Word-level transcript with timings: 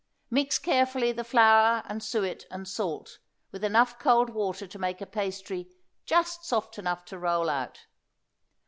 Mix 0.31 0.57
carefully 0.57 1.11
the 1.11 1.23
flour 1.23 1.83
and 1.87 2.01
suet 2.01 2.47
and 2.49 2.67
salt 2.67 3.19
with 3.51 3.63
enough 3.63 3.99
cold 3.99 4.31
water 4.31 4.65
to 4.65 4.79
make 4.79 4.99
a 4.99 5.05
pastry 5.05 5.69
just 6.07 6.43
soft 6.43 6.79
enough 6.79 7.05
to 7.05 7.19
roll 7.19 7.51
out. 7.51 7.85